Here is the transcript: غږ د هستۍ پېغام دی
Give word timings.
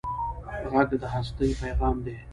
غږ 0.71 0.89
د 1.01 1.03
هستۍ 1.13 1.49
پېغام 1.61 1.97
دی 2.05 2.15